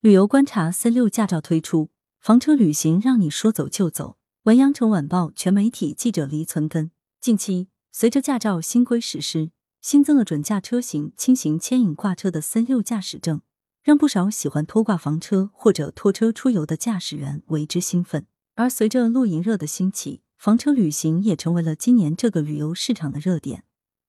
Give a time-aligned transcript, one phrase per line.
[0.00, 1.90] 旅游观察 C 六驾照推出，
[2.20, 4.16] 房车旅行让你说走就走。
[4.44, 6.92] 文阳城晚报全媒体记者黎存根。
[7.20, 9.50] 近期，随着驾照新规实施，
[9.80, 13.40] 新增了准驾车型轻型牵引挂车的 C 六驾驶证，
[13.82, 18.24] 让不少喜欢拖挂房车或者拖车出游的驾驶员为之兴奋。
[18.54, 23.64] 而随着露营热的兴起，房车旅行也成为了今年这个旅游市场的热点。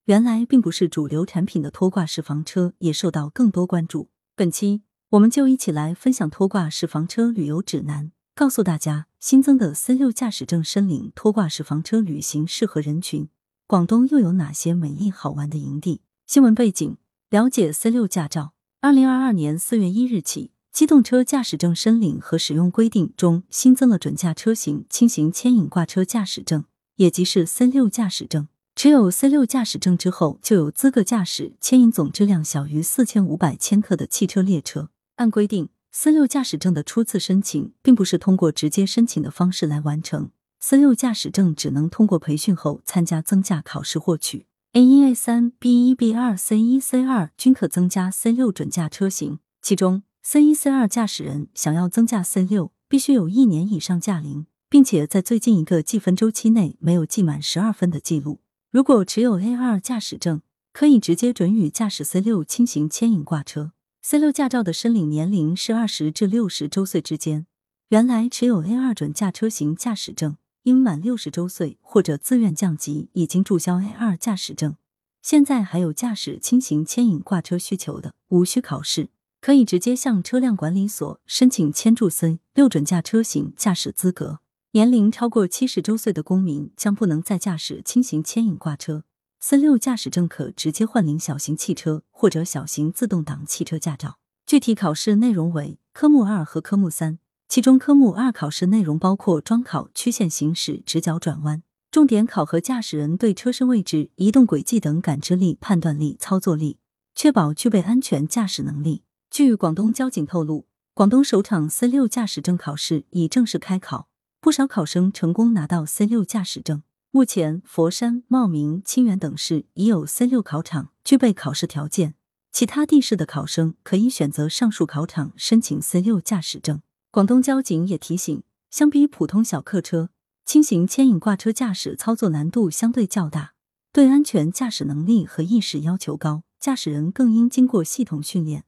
[0.05, 4.11] 原来并不是主流产品的拖挂式房车也受到更多关注。
[4.35, 4.83] 本期。
[5.11, 13.27] 我们就一起来分享拖挂式房车旅游指南，告诉大家新增的 C 六驾驶证申领拖挂式房车旅行适合人群。
[13.65, 16.01] 广东又有哪些美丽好玩的营地？
[16.27, 16.97] 新闻背景：
[17.31, 18.53] 了解 C 六驾照。
[18.81, 26.65] 二零二二年四月一日起，机动车驾驶证申领和使用规定中新增了准驾车型轻型牵引挂车驾驶证，
[26.97, 28.47] 也即是 C 六驾驶证。
[28.75, 34.91] 持有 C 六驾驶证之后，就有资格驾驶牵引总质量小于四千五百千克的汽车列车。
[35.19, 44.45] 按规定，C 六驾驶证的初次申请并不是通过直接申请的方式来完成，C 六驾驶证只能通过培训后参加增驾考试获取。
[44.71, 58.39] A 一、A 三、B 一、B 二、C 一、C 二均可增加 C 六准驾车型，其中 C 一、C 二驾驶人想要增驾 C 六，必须有一年以上驾龄，并且在最近一个记分周期内没有记满十二分的记录。
[58.71, 63.73] 如果持有 A 二驾驶证，可以直接准予驾驶 C 六轻型牵引挂车。
[64.09, 67.45] C 六驾照的申领年龄是二十至六十周岁之间。
[67.89, 74.75] 原来持有 A 二准驾车型驾驶证，应满六十周岁或者自愿降级，已经注销 A 二驾驶证。
[75.21, 84.39] 现在还有驾驶轻型牵引挂车需求的，无需考试，可以直接向车辆管理所申请签注 C 六准驾车型驾驶资格。
[84.71, 89.03] 年龄超过七十周岁的公民将不能再驾驶轻型牵引挂车。
[89.41, 94.19] C 六驾驶证可直接换领小型汽车或者小型自动挡汽车驾照。
[94.45, 106.77] 具体考试内容为科目二和科目三，其中科目二考试内容包括桩考、曲线行驶、直角转弯，重点考核驾驶人对车身位置、移动轨迹等感知力、判断力、操作力，
[107.15, 109.03] 确保具备安全驾驶能力。
[109.31, 114.09] 据广东交警透露，广东首场 C 六驾驶证考试已正式开考，
[114.41, 116.83] 不少考生成功拿到 C 六驾驶证。
[117.11, 122.13] 目前，佛山、茂名、清远等市已有 C 六考场具备考试条件，
[122.51, 126.83] 其他地市的考生可以选择上述考场申请 C 六驾驶证。
[127.09, 130.11] 广东交警也提醒，相比普通小客车，
[130.45, 133.53] 轻型牵引挂车驾驶操作难度相对较大，
[133.91, 138.65] 对安全驾驶能力和意识要求高，驾驶人更应经过系统训练，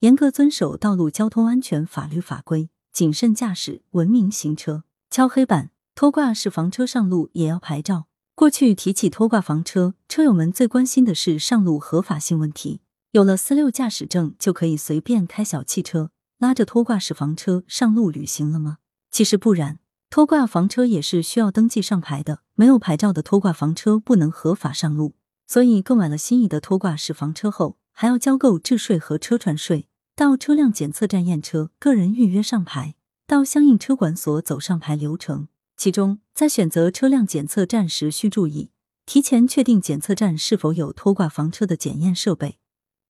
[0.00, 4.82] 严格遵守道路交通安全法律法规，谨慎驾驶，文明行车。
[5.08, 5.73] 敲黑板。
[5.96, 8.06] 拖挂式房车上路也要牌照。
[8.34, 12.80] 过去提起拖挂房车，车友们最关心的是上路合法性问题。
[13.12, 18.78] 有了四六驾驶证，就可以随便开小汽车，拉着拖挂式房车上路旅行了吗？
[19.12, 19.78] 其实不然，
[20.10, 22.40] 拖挂房车也是需要登记上牌的。
[22.56, 25.14] 没有牌照的拖挂房车不能合法上路。
[25.46, 32.96] 所以购买了心仪的拖挂式房车后，还要交购置税和车船税，到车辆检测站验车，个人预约上牌，
[33.28, 35.46] 到相应车管所走上牌流程。
[35.76, 38.70] 其中，在选择车辆检测站时需注意，
[39.06, 42.58] 提前确定检测站是否有拖挂房车的检验设备。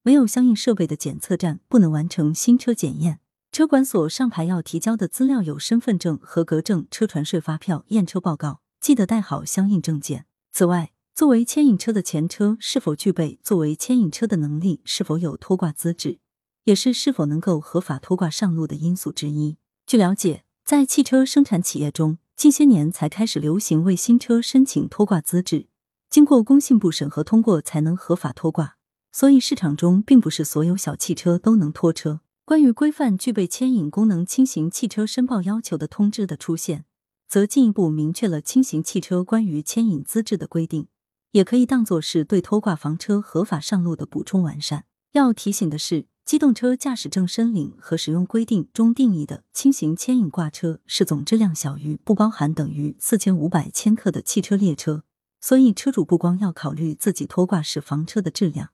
[0.02, 3.20] 没有相应设备的检测站不能完成新车检验。
[3.52, 10.26] 车管所上牌要提交的资料有身份证、合格证、车船税发票、验车报告，记得带好相应证件。
[10.50, 16.18] 此外，作为牵引车的前车是否具备作为牵引车的能力，是否有拖挂资质，
[16.64, 19.56] 也是是否能够合法拖挂上路的因素之一。
[19.86, 25.68] 据了解，在汽车生产企业中，近些年才开始流行为新车申请拖挂资质，
[26.10, 28.76] 经过工信部审核通过才能合法拖挂。
[29.12, 32.20] 所以市场中并不是所有小汽车都能拖车。
[32.44, 36.84] 关于规范具备牵引功能轻型汽车申报要求的通知的出现，
[37.28, 40.88] 则进一步明确了轻型汽车关于牵引资质的规定，
[41.30, 44.84] 也可以当作是对拖挂房车合法上路的补充完善。
[45.12, 46.06] 要提醒的是。
[46.24, 55.04] 机动车驾驶证申领和使用规定中定义的轻型牵引挂车是总质量小于不包含等于四千五百千克的汽车列车，
[55.38, 58.70] 所以车主不光要考虑自己拖挂式房车的质量，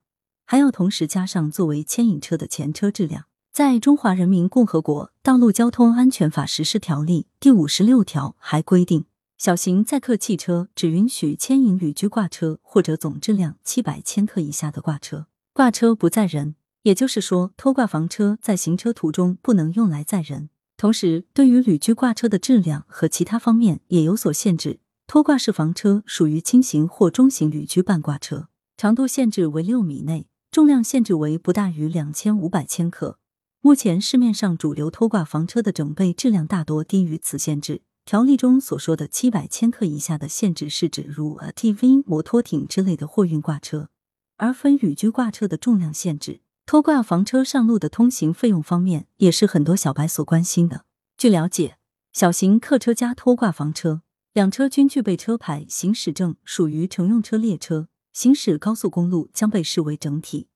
[0.46, 3.24] 还要同时加上作为牵引车的前车质量。
[3.52, 16.54] 在《中华人民共和国道路交通安全法实施条例》第五十六条还规定，小型载客汽车只允许牵引旅居挂车或者总质量七百千克以下的挂车，挂车不载人。
[16.82, 20.48] 也就是说，拖挂房车在行车途中不能用来载人。
[20.76, 24.80] 同时，对于旅居挂车的质量和其他方面也有所限制。
[25.06, 33.18] 拖挂式房车属于轻型或中型旅居半挂车，长度限制为六米内，重量限制为不大于两千五百千克，
[33.60, 37.82] 目前市面上主流拖挂房车的整备质量大多低于此限制。
[38.06, 43.90] 条例中所说的七百千克以下的限制是指如 ATV、摩托艇之类的货运挂车，
[44.38, 46.40] 而非旅居挂车的重量限制。
[46.70, 50.84] 拖挂房车上路的通行费用方面，也是很多小白所关心的。
[51.16, 51.78] 据了解，
[52.12, 54.02] 小型客车加拖挂房车
[54.32, 60.46] 两车均具备车牌、行驶证，属于乘用车列车，行驶高速公路将被视为整体。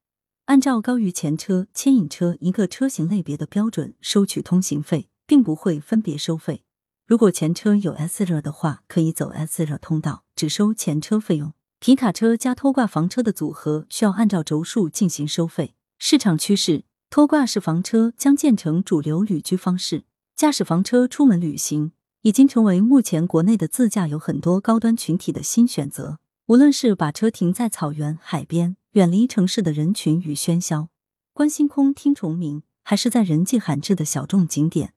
[0.44, 6.62] 按照高于前车、牵引车一个车型类别的标准收取通行费，并不会分别收费。
[7.08, 11.52] 如果前车有 S 热的话，可以走 S 热通道，只收前车费用。
[11.80, 15.74] 皮卡车加拖挂房车的组合需要按照轴数进行收费。
[16.06, 20.04] 市场趋势，拖挂式房车将建成主流旅居方式，
[20.36, 26.18] 驾驶房车出门旅行已经成为目前国内的自驾游很多高端群体的新选择。
[26.48, 28.76] 无论是把车停在草原、海边。
[28.92, 30.90] 远离城市的人群与喧嚣，
[31.32, 34.92] 观星空、听虫鸣，还是在人迹罕至的小众景点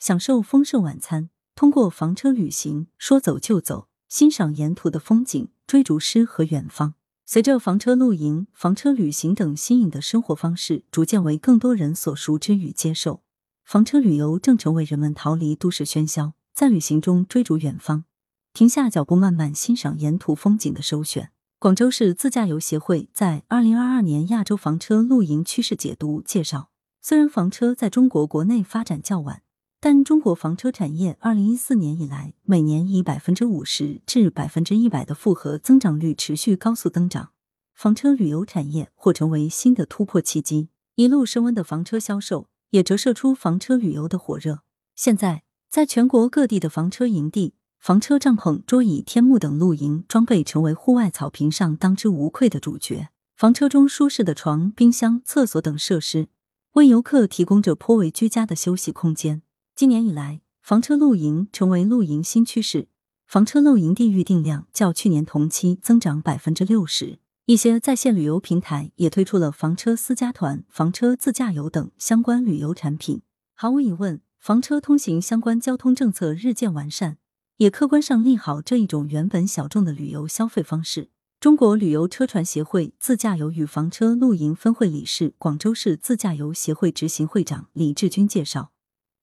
[0.00, 1.30] 享受丰盛晚餐。
[1.54, 6.94] 通过房车旅行，说走就走，欣赏沿途的风景，追逐诗和远方。
[7.30, 13.20] 随着房车露营、房车旅行等新颖的生活方式逐渐为更多人所熟知与接受，
[13.66, 18.06] 房车旅游正成为人们逃离都市喧嚣，在旅行中追逐远方、
[18.54, 21.30] 停下脚步慢慢欣赏沿途风景的首选。
[21.58, 26.70] 广州市自驾游协会在二零二二年亚洲房车露营趋势解读介绍，
[27.02, 29.42] 虽然房车在中国国内发展较晚，
[29.80, 37.30] 但中国房车产业二零一四年以来每年以百分之五十至百分之一百的复合增长率持续高速增长，
[37.74, 40.68] 房车旅游产业或成为新的突破契机。
[40.96, 44.62] 一路升温的房车销售也折射出房车旅游的火热。
[44.96, 47.54] 现在，在全国各地的房车营地。
[47.78, 53.10] 房车、帐篷、桌椅、天幕等露营装备成为户外草坪上当之无愧的主角。
[53.36, 56.26] 房车中舒适的床、冰箱、厕所等设施，
[56.72, 59.42] 为游客提供着颇为居家的休息空间。
[59.78, 62.88] 今年以来，房车露营成为露营新趋势，
[63.28, 67.20] 房车露营地预订量较去年同期增长百分之六十。
[67.46, 73.22] 一些在线旅游平台也推出了房车私家团、房车自驾游等相关旅游产品。
[73.54, 77.18] 毫无疑问，房车通行相关交通政策日渐完善。
[77.58, 81.10] 也客观上利好这一种原本小众的旅游消费方式。
[81.38, 88.72] 中国旅游车船协会自驾游与房车露营分会理事、广州市自驾游协会执行会长李志军介绍，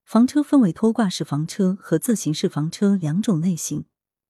[0.05, 3.85] 房车分为拖挂式房车和自行式房车两种类型。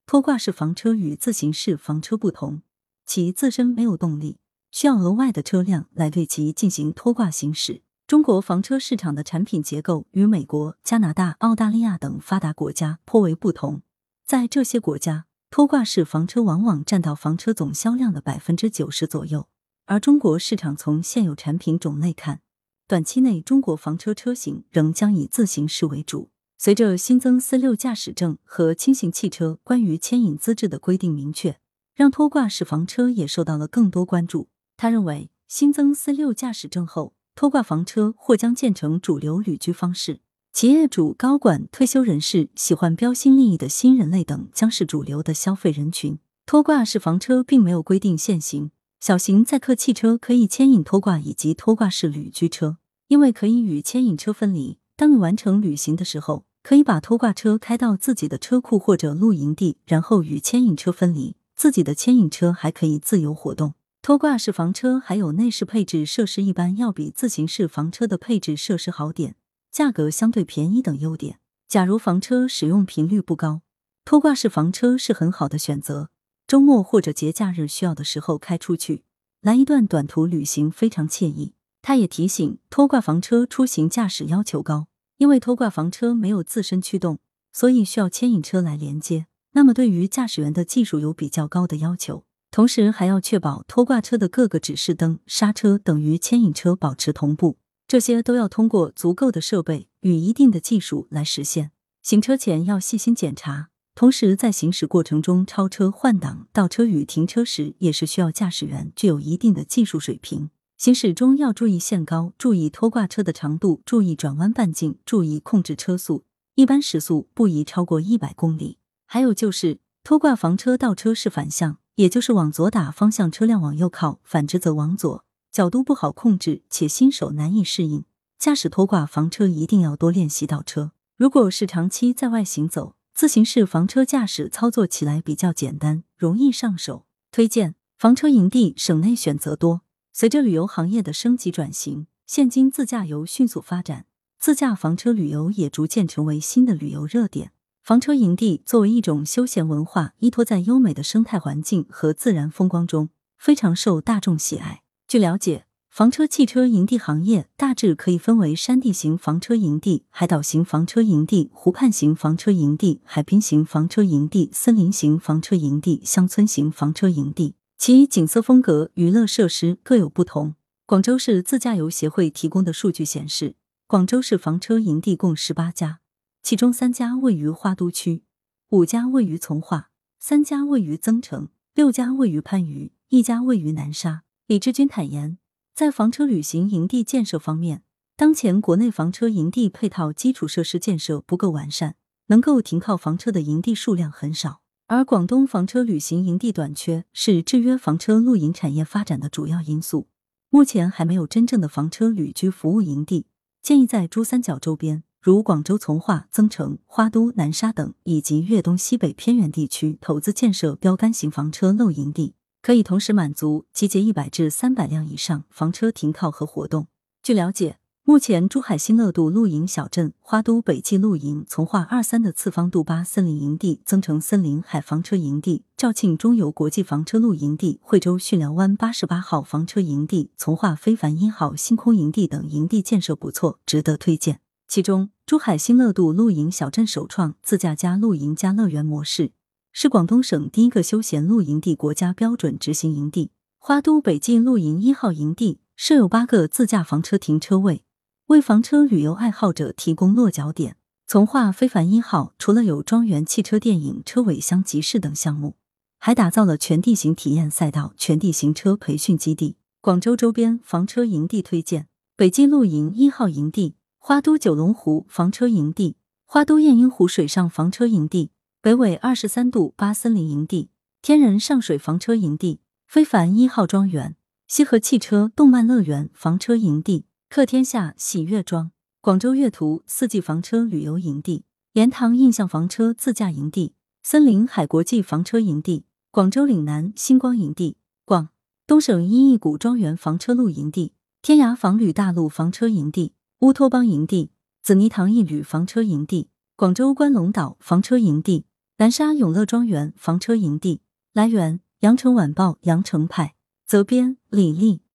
[0.06, 2.62] 拖挂式房车与自行式房车不同，
[3.06, 4.40] 其自身没有动力，
[4.72, 7.82] 需要额外的车辆来对其进行拖挂行驶。
[8.08, 13.82] 中国房车市场的产品结构与美国、加拿大、澳大利亚等发达国家颇为不同。
[14.26, 19.50] 在这些国家，拖挂式房车往往占到房车总销量的百分之九十左右，
[19.86, 22.40] 而中国市场从现有产品种类看，
[22.88, 26.30] 短期内中国房车车型仍将以自行式为主。
[26.58, 31.58] 随着新增四六驾驶证和轻型汽车关于牵引资质的规定明确，
[31.96, 34.50] 让拖挂式房车也受到了更多关注。
[34.78, 40.22] 他认为，新增四六驾驶证后，拖挂房车或将建成主流旅居方式。
[40.54, 46.20] 企业主、高管、退休人士、喜欢标新立异的新人类等将是主流的消费人群。
[46.46, 48.70] 拖挂式房车并没有规定限行，
[49.00, 52.78] 小型载客汽车可以牵引拖挂以及拖挂式旅居车，
[53.08, 54.80] 因为可以与牵引车分离。
[54.96, 63.76] 当你完成旅行的时候，可以把拖挂车开到自己的车库或者露营地，然后与牵引车分离，自己的牵引车还可以自由活动。
[64.02, 69.36] 拖挂式房车还有内饰配置设施一般要比自行式房车的配置设施好点。
[69.72, 71.40] 价格相对便宜等优点。
[71.68, 73.62] 假如房车使用频率不高，
[74.06, 76.10] 拖挂式房车是很好的选择。
[76.48, 79.04] 周末或者节假日需要的时候开出去，
[79.42, 81.54] 来一段短途旅行非常惬意。
[81.82, 84.88] 他也提醒，拖挂房车出行驾驶要求高，
[85.18, 87.18] 因为拖挂房车没有自身驱动，
[87.52, 89.26] 所以需要牵引车来连接。
[89.54, 97.58] 那么对于驾驶员的技术有比较高的要求，同时还要确保拖挂车的各个指示灯、刹车等与牵引车保持同步。
[97.88, 101.72] 这些都要通过足够的设备与一定的技术来实现。
[102.02, 110.50] 行车前要细心检查，同时在行驶过程中超车、换挡、倒车与停车时，也是需要驾驶员具有一定的技术水平。
[110.78, 116.26] 行驶中要注意限高，注意拖挂车的长度，注意转弯半径，注意控制车速，
[116.56, 118.80] 一般时速不宜超过一百公里。
[119.06, 125.24] 还有就是拖挂房车倒车是反向，也就是往左打方向，车辆往右靠；反之则往左。
[125.54, 128.04] 角度不好控制，且新手难以适应。
[128.38, 130.92] 驾驶拖挂房车一定要多练习倒车。
[131.16, 137.06] 如果是长期在外行走，自行式房车驾驶操作起来比较简单，容易上手。
[137.32, 139.84] 推荐房车营地，省内选择多。
[140.12, 144.06] 随着旅游行业的升级转型，现今自驾游迅速发展，
[144.38, 147.54] 自驾房车旅游也逐渐成为新的旅游热点。
[147.82, 153.08] 房车营地作为一种休闲文化，依托在优美的生态环境和自然风光中，
[153.38, 154.82] 非常受大众喜爱。
[155.08, 155.66] 据了解，
[155.96, 170.56] 房车汽车营地行业大致可以分为山地型房车营地、海岛型房车营地、湖畔型房车营地、海滨型房车营地、森林型房车营地、乡村型房车营地，其景色风格、娱乐设施各有不同。
[170.86, 173.56] 广州市自驾游协会提供的数据显示，
[173.88, 176.02] 广州市房车营地共十八家，
[176.44, 178.24] 其中三家位于花都区，
[178.72, 184.24] 五家位于从化，三家位于增城，六家位于番禺，一家位于南沙。
[184.48, 185.38] 李志军坦言，
[185.76, 187.84] 在房车旅行营地建设方面，
[188.16, 194.62] 当前国内房车营地配套基础设施建设不够完善，能够停靠房车的营地数量很少。
[194.88, 200.08] 而广东房车旅行营地短缺是制约房车露营产业发展的主要因素。
[200.50, 203.26] 目前还没有真正的房车旅居服务营地，
[203.62, 216.88] 建议在珠三角周边，如广州从化、增城、花都、南沙等，以及粤东西北偏远地区投资建设标杆型房车露营地，可以同时满足集结一百至三百辆以上房车停靠和活动。
[217.22, 217.78] 据了解。
[218.04, 234.42] 目前，珠海新乐度露营小镇、花都北季露营、从化二三的次方杜巴森林营地、增城森林海房车营地、肇庆中游国际房车露营地、惠州巽寮湾八十八号房车营地、从化非凡一号星空营地等营地建设不错，值得推荐。
[234.68, 239.34] 其中，珠海新乐度露营小镇首创自驾加露营加乐园模式，
[239.78, 243.32] 是广东省第一个休闲露营地国家标准执行营地。
[243.58, 247.84] 花都北季露营一号营地设有八个自驾房车停车位。
[248.28, 250.78] 为房车旅游爱好者提供落脚点。
[251.06, 255.58] 从化非凡一号除了有庄园汽车电影、车尾箱集市等项目，
[256.00, 259.58] 还打造了全地形体验赛道、全地形车培训基地。
[259.82, 268.32] 广州周边房车营地推荐：北京露营一号营地、花都九龙湖房车营地、花都雁鹰湖水上房车营地、
[268.66, 270.72] 北纬二十三度八森林营地、
[271.04, 274.16] 天人上水房车营地、非凡一号庄园、
[274.48, 277.06] 西河汽车动漫乐园房车营地。
[277.30, 288.30] 客天下喜悦庄、广州悦途四季房车旅游营地、盐塘印象房车自驾营地、森林海国际房车营地、广州岭南星光营地、广
[288.66, 294.32] 东省一亿谷庄园房车露营地、天涯房旅大陆房车营地、乌托邦营地、
[294.64, 300.82] 紫泥塘一旅房车营地、广州关龙岛房车营地、南沙永乐庄园房车营地。
[301.14, 303.34] 来源：羊城晚报羊城派，
[303.66, 304.82] 责编：李丽。